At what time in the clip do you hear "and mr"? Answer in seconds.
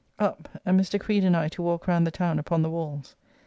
0.65-0.99